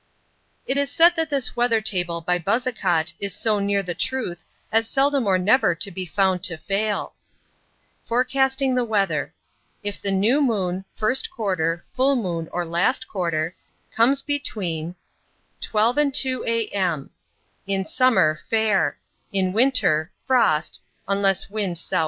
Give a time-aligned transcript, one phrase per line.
[0.65, 4.87] It is said that this weather table by Buzzacott is so near the truth as
[4.89, 7.13] seldom or never to be found to fail.
[8.05, 9.31] FORECASTING THE WEATHER
[9.83, 13.55] If the New Moon, First Quarter, Full Moon, or Last Quarter,
[13.91, 14.95] comes between
[15.83, 18.95] In Summer
[19.31, 21.99] In Winter 12 and 2 AM Fair Frost, unless wind S.W.